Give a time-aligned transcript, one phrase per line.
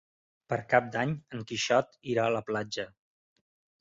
[0.53, 2.87] Per Cap d'Any en Quixot irà a la platja.